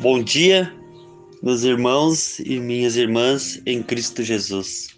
Bom 0.00 0.22
dia, 0.22 0.72
meus 1.42 1.64
irmãos 1.64 2.38
e 2.38 2.60
minhas 2.60 2.94
irmãs 2.94 3.60
em 3.66 3.82
Cristo 3.82 4.22
Jesus. 4.22 4.90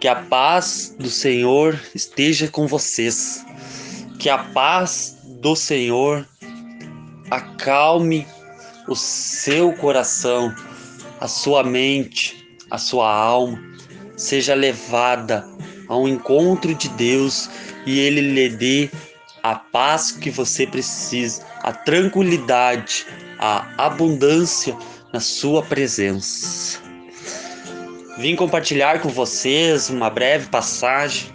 Que 0.00 0.08
a 0.08 0.16
paz 0.16 0.96
do 0.98 1.10
Senhor 1.10 1.78
esteja 1.94 2.48
com 2.48 2.66
vocês. 2.66 3.44
Que 4.18 4.30
a 4.30 4.38
paz 4.38 5.18
do 5.42 5.54
Senhor 5.54 6.26
acalme 7.30 8.26
o 8.88 8.96
seu 8.96 9.74
coração, 9.74 10.54
a 11.20 11.28
sua 11.28 11.62
mente, 11.62 12.56
a 12.70 12.78
sua 12.78 13.14
alma, 13.14 13.62
seja 14.16 14.54
levada 14.54 15.46
ao 15.86 16.08
encontro 16.08 16.74
de 16.74 16.88
Deus 16.88 17.50
e 17.84 17.98
Ele 17.98 18.22
lhe 18.22 18.48
dê 18.48 18.90
a 19.42 19.56
paz 19.56 20.12
que 20.12 20.30
você 20.30 20.66
precisa, 20.66 21.44
a 21.62 21.72
tranquilidade, 21.72 23.06
a 23.38 23.66
abundância 23.76 24.76
na 25.12 25.18
sua 25.20 25.62
presença. 25.62 26.80
Vim 28.18 28.36
compartilhar 28.36 29.00
com 29.00 29.08
vocês 29.08 29.90
uma 29.90 30.08
breve 30.08 30.48
passagem 30.48 31.28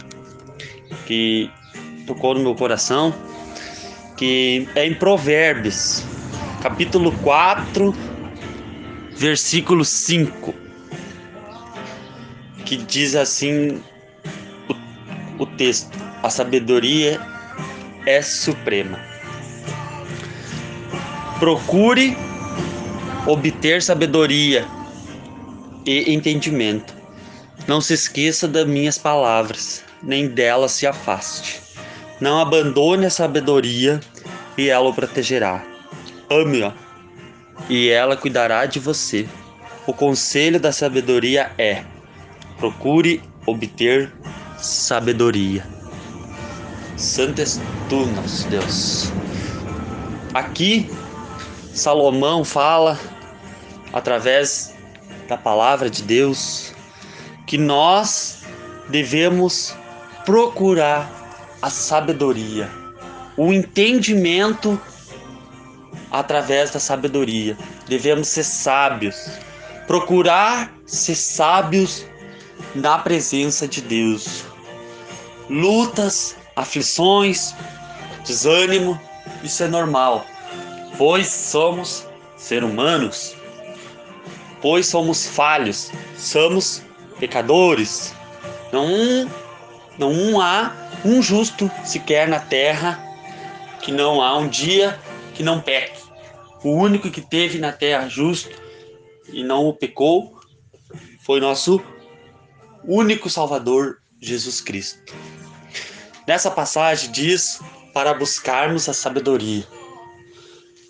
que 1.05 1.49
tocou 2.05 2.33
no 2.33 2.39
meu 2.39 2.55
coração, 2.55 3.13
que 4.15 4.67
é 4.73 4.85
em 4.85 4.93
Provérbios, 4.93 6.03
capítulo 6.61 7.11
4, 7.23 7.93
versículo 9.11 9.83
5, 9.83 10.53
que 12.63 12.77
diz 12.77 13.15
assim 13.15 13.81
o, 15.37 15.43
o 15.43 15.45
texto: 15.45 15.91
A 16.23 16.29
sabedoria 16.29 17.19
é 18.07 18.21
suprema. 18.21 18.97
Procure 21.39 22.17
obter 23.27 23.81
sabedoria 23.81 24.65
e 25.85 26.13
entendimento. 26.13 26.95
Não 27.67 27.81
se 27.81 27.93
esqueça 27.93 28.47
das 28.47 28.65
minhas 28.65 28.97
palavras, 28.97 29.83
nem 30.01 30.29
delas 30.29 30.71
se 30.71 30.87
afaste. 30.87 31.61
Não 32.21 32.39
abandone 32.39 33.05
a 33.05 33.09
sabedoria 33.09 33.99
e 34.57 34.69
ela 34.69 34.87
o 34.87 34.93
protegerá. 34.93 35.63
Ame-a 36.29 36.73
e 37.69 37.89
ela 37.89 38.15
cuidará 38.15 38.65
de 38.65 38.79
você. 38.79 39.27
O 39.85 39.91
conselho 39.93 40.61
da 40.61 40.71
sabedoria 40.71 41.51
é: 41.57 41.83
procure 42.57 43.21
obter 43.45 44.13
sabedoria. 44.57 45.76
Santo 46.97 47.41
és 47.41 47.61
tu, 47.87 48.05
Deus. 48.49 49.11
Aqui 50.33 50.89
Salomão 51.71 52.43
fala 52.43 52.99
através 53.93 54.73
da 55.27 55.37
palavra 55.37 55.91
de 55.91 56.01
Deus 56.01 56.73
que 57.45 57.55
nós 57.57 58.39
devemos 58.89 59.75
procurar 60.25 61.07
a 61.61 61.69
sabedoria, 61.69 62.69
o 63.37 63.53
entendimento 63.53 64.79
através 66.11 66.71
da 66.71 66.79
sabedoria. 66.79 67.55
Devemos 67.87 68.27
ser 68.27 68.43
sábios, 68.43 69.29
procurar 69.85 70.73
ser 70.85 71.15
sábios 71.15 72.05
na 72.73 72.97
presença 72.97 73.67
de 73.67 73.81
Deus. 73.81 74.43
Lutas, 75.47 76.35
aflições, 76.57 77.55
desânimo, 78.25 78.99
isso 79.43 79.63
é 79.63 79.67
normal 79.67 80.25
pois 80.97 81.27
somos 81.27 82.05
seres 82.35 82.69
humanos, 82.69 83.35
pois 84.61 84.87
somos 84.87 85.27
falhos, 85.27 85.91
somos 86.17 86.81
pecadores. 87.19 88.13
Não, 88.71 89.29
não 89.97 90.41
há 90.41 90.75
um 91.05 91.21
justo 91.21 91.71
sequer 91.85 92.27
na 92.27 92.39
terra 92.39 92.99
que 93.81 93.91
não 93.91 94.21
há 94.21 94.37
um 94.37 94.47
dia 94.47 94.99
que 95.35 95.43
não 95.43 95.61
peque. 95.61 96.01
O 96.63 96.71
único 96.71 97.09
que 97.11 97.21
teve 97.21 97.59
na 97.59 97.71
terra 97.71 98.09
justo 98.09 98.51
e 99.31 99.43
não 99.43 99.67
o 99.67 99.73
pecou 99.73 100.35
foi 101.21 101.39
nosso 101.39 101.81
único 102.83 103.29
Salvador, 103.29 103.99
Jesus 104.19 104.59
Cristo. 104.59 105.13
Nessa 106.27 106.51
passagem 106.51 107.09
diz 107.09 107.61
para 107.93 108.13
buscarmos 108.13 108.89
a 108.89 108.93
sabedoria. 108.93 109.65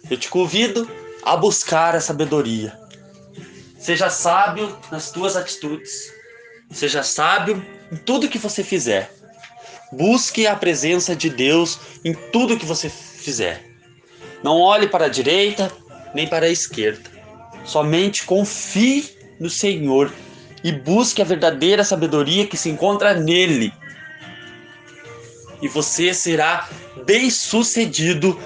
Eu 0.10 0.18
te 0.18 0.30
convido 0.30 0.90
a 1.24 1.38
buscar 1.38 1.96
a 1.96 2.02
sabedoria. 2.02 2.76
Seja 3.78 4.10
sábio 4.10 4.76
nas 4.92 5.12
tuas 5.12 5.36
atitudes. 5.36 6.12
Seja 6.72 7.04
sábio 7.04 7.64
em 7.92 7.98
tudo 7.98 8.28
que 8.28 8.40
você 8.40 8.64
fizer. 8.64 9.14
Busque 9.92 10.48
a 10.48 10.56
presença 10.56 11.16
de 11.16 11.30
Deus 11.30 11.80
em 12.04 12.16
tudo 12.32 12.58
que 12.58 12.66
você 12.66 12.90
fizer. 12.90 13.64
Não 14.44 14.60
olhe 14.60 14.88
para 14.88 15.06
a 15.06 15.10
direita 15.10 15.72
nem 16.16 16.28
para 16.28 16.48
a 16.48 16.50
esquerda. 16.50 17.12
Somente 17.64 18.26
confie 18.26 19.16
no 19.40 19.52
Senhor 19.52 20.12
e 20.64 20.72
busque 20.72 21.22
a 21.22 21.26
verdadeira 21.26 21.84
sabedoria 21.84 22.48
que 22.48 22.58
se 22.58 22.70
encontra 22.70 23.14
nele. 23.14 23.72
E 25.62 25.68
você 25.68 26.14
será 26.14 26.68
bem-sucedido 27.06 28.40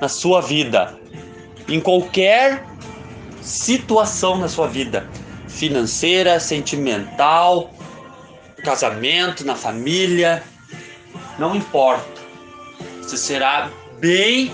na 0.00 0.08
sua 0.08 0.40
vida 0.40 0.98
em 1.68 1.80
qualquer 1.80 2.64
situação 3.42 4.36
na 4.38 4.48
sua 4.48 4.66
vida, 4.66 5.08
financeira, 5.48 6.40
sentimental, 6.40 7.72
casamento, 8.64 9.44
na 9.44 9.54
família, 9.54 10.42
não 11.38 11.54
importa. 11.54 12.20
Você 13.00 13.16
será 13.16 13.70
bem 14.00 14.52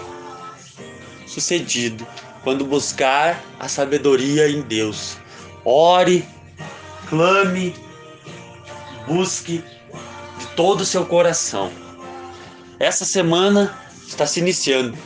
sucedido 1.26 2.06
quando 2.44 2.66
buscar 2.66 3.42
a 3.58 3.66
sabedoria 3.68 4.48
em 4.48 4.60
Deus. 4.60 5.16
Ore, 5.64 6.26
clame, 7.08 7.74
busque 9.06 9.64
de 10.38 10.46
todo 10.48 10.82
o 10.82 10.86
seu 10.86 11.06
coração. 11.06 11.81
Essa 12.82 13.04
semana 13.04 13.72
está 14.08 14.26
se 14.26 14.40
iniciando 14.40 14.98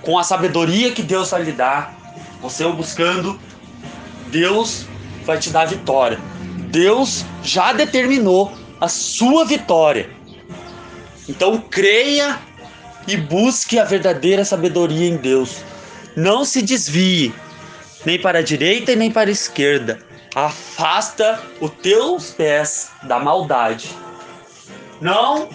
com 0.00 0.18
a 0.18 0.24
sabedoria 0.24 0.90
que 0.90 1.02
Deus 1.02 1.30
vai 1.30 1.42
lhe 1.42 1.52
dar, 1.52 1.94
você 2.40 2.66
buscando, 2.66 3.38
Deus 4.28 4.86
vai 5.26 5.38
te 5.38 5.50
dar 5.50 5.66
vitória. 5.66 6.18
Deus 6.70 7.26
já 7.42 7.74
determinou 7.74 8.50
a 8.80 8.88
sua 8.88 9.44
vitória. 9.44 10.08
Então 11.28 11.58
creia 11.58 12.40
e 13.06 13.18
busque 13.18 13.78
a 13.78 13.84
verdadeira 13.84 14.42
sabedoria 14.42 15.06
em 15.06 15.18
Deus. 15.18 15.62
Não 16.16 16.42
se 16.42 16.62
desvie 16.62 17.34
nem 18.06 18.18
para 18.18 18.38
a 18.38 18.42
direita 18.42 18.92
e 18.92 18.96
nem 18.96 19.10
para 19.10 19.28
a 19.28 19.32
esquerda. 19.32 19.98
Afasta 20.34 21.38
os 21.60 21.70
teus 21.82 22.30
pés 22.30 22.88
da 23.02 23.18
maldade. 23.18 23.94
Não 25.02 25.50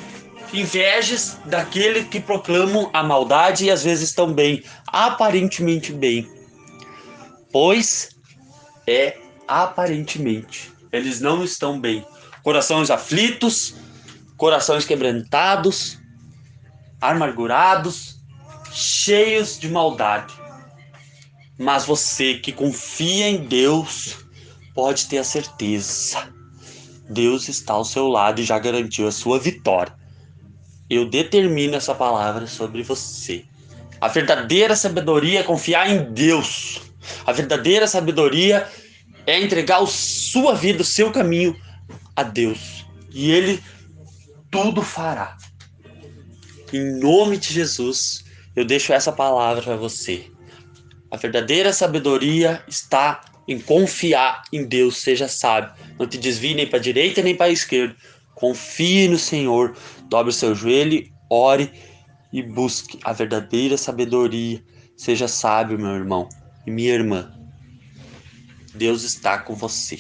invejes 0.54 1.38
daquele 1.46 2.06
que 2.06 2.20
proclamam 2.20 2.90
a 2.94 3.04
maldade 3.04 3.66
e 3.66 3.72
às 3.72 3.84
vezes 3.84 4.10
estão 4.10 4.34
bem, 4.34 4.64
aparentemente 4.88 5.92
bem. 5.92 6.30
Pois 7.52 8.10
é 8.88 9.18
aparentemente, 9.48 10.72
eles 10.92 11.20
não 11.20 11.44
estão 11.44 11.80
bem. 11.80 12.06
Corações 12.44 12.90
aflitos, 12.90 13.76
corações 14.38 14.86
quebrantados, 14.86 15.98
amargurados, 17.02 18.22
cheios 18.72 19.60
de 19.60 19.70
maldade. 19.70 20.34
Mas 21.58 21.86
você 21.86 22.36
que 22.36 22.52
confia 22.52 23.28
em 23.28 23.48
Deus, 23.48 24.18
pode 24.76 25.08
ter 25.08 25.18
a 25.18 25.24
certeza. 25.24 26.32
Deus 27.10 27.48
está 27.48 27.74
ao 27.74 27.86
seu 27.86 28.08
lado 28.08 28.40
e 28.40 28.44
já 28.44 28.60
garantiu 28.60 29.08
a 29.08 29.12
sua 29.12 29.40
vitória 29.40 29.97
eu 30.90 31.10
determino 31.10 31.76
essa 31.76 31.94
palavra 31.94 32.48
sobre 32.48 32.84
você. 32.84 33.46
A 34.00 34.08
verdadeira 34.08 34.76
sabedoria 34.76 35.40
é 35.40 35.44
confiar 35.44 35.90
em 35.90 36.14
Deus. 36.14 36.82
A 37.26 37.32
verdadeira 37.32 37.88
sabedoria 37.88 38.68
é 39.26 39.40
entregar 39.40 39.82
a 39.82 39.88
sua 39.88 40.54
vida, 40.54 40.82
o 40.82 40.86
seu 40.86 41.12
caminho 41.12 41.56
a 42.16 42.24
Deus. 42.24 42.86
E 43.12 43.32
Ele 43.32 43.62
tudo 44.50 44.82
fará. 44.82 45.38
Em 46.72 47.00
nome 47.00 47.38
de 47.38 47.54
Jesus, 47.54 48.24
eu 48.56 48.66
deixo 48.66 48.94
essa 48.94 49.12
palavra 49.12 49.62
para 49.62 49.76
você. 49.76 50.26
A 51.10 51.18
verdadeira 51.18 51.72
sabedoria 51.72 52.62
está 52.68 53.22
em 53.48 53.60
confiar 53.60 54.44
em 54.52 54.66
Deus, 54.66 54.98
seja 54.98 55.28
sábio. 55.28 55.72
Não 55.98 56.06
te 56.06 56.18
desvie 56.18 56.54
nem 56.54 56.68
para 56.68 56.80
a 56.80 56.82
direita 56.82 57.22
nem 57.22 57.36
para 57.36 57.46
a 57.46 57.52
esquerda. 57.52 57.96
Confie 58.38 59.08
no 59.08 59.18
Senhor, 59.18 59.76
dobre 60.04 60.30
o 60.30 60.34
seu 60.34 60.54
joelho, 60.54 61.12
ore 61.28 61.74
e 62.32 62.44
busque 62.44 63.00
a 63.04 63.12
verdadeira 63.12 63.76
sabedoria. 63.80 64.64
Seja 64.96 65.28
sábio, 65.28 65.80
meu 65.80 65.96
irmão. 65.96 66.30
e 66.64 66.70
minha 66.70 66.94
irmã, 66.94 67.32
Deus 68.76 69.02
está 69.02 69.40
com 69.40 69.56
você. 69.56 70.00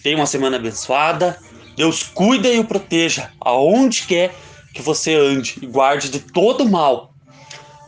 Tenha 0.00 0.16
uma 0.16 0.26
semana 0.26 0.58
abençoada. 0.58 1.36
Deus 1.76 2.04
cuida 2.04 2.46
e 2.46 2.60
o 2.60 2.64
proteja 2.64 3.32
aonde 3.40 4.06
quer 4.06 4.32
que 4.72 4.80
você 4.80 5.16
ande 5.16 5.58
e 5.60 5.66
guarde 5.66 6.10
de 6.10 6.20
todo 6.20 6.68
mal, 6.68 7.12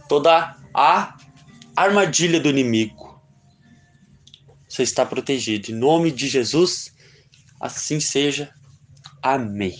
toda 0.08 0.56
a 0.74 1.16
armadilha 1.76 2.40
do 2.40 2.48
inimigo. 2.48 3.22
Você 4.68 4.82
está 4.82 5.06
protegido. 5.06 5.70
Em 5.70 5.74
nome 5.74 6.10
de 6.10 6.26
Jesus, 6.26 6.92
assim 7.60 8.00
seja. 8.00 8.52
Amém. 9.34 9.76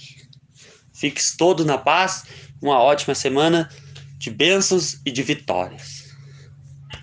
Fique 0.93 1.23
todo 1.37 1.65
na 1.65 1.79
paz. 1.79 2.25
Uma 2.61 2.81
ótima 2.81 3.15
semana 3.15 3.71
de 4.19 4.29
bênçãos 4.29 5.01
e 5.07 5.13
de 5.13 5.23
vitórias. 5.23 6.06